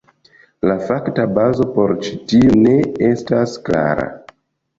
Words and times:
La 0.69 0.77
fakta 0.87 1.25
bazo 1.35 1.67
por 1.75 1.93
ĉi 2.07 2.15
tio 2.33 2.57
ne 2.63 2.73
estas 3.11 3.55
klara. 3.69 4.09